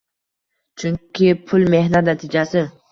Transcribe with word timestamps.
Chunki 0.77 1.27
pul 1.47 1.69
mehnat 1.77 2.03
natijasi– 2.11 2.61